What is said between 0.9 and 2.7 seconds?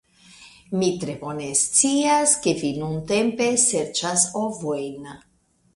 tre bone scias ke